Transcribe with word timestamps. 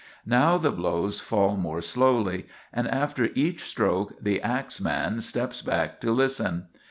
Now 0.25 0.57
the 0.57 0.71
blows 0.71 1.19
fall 1.19 1.55
more 1.55 1.79
slowly, 1.79 2.47
and 2.73 2.87
after 2.87 3.29
each 3.35 3.61
stroke 3.65 4.15
the 4.19 4.41
ax 4.41 4.81
man 4.81 5.19
steps 5.21 5.61
back 5.61 6.01
to 6.01 6.11
listen. 6.11 6.65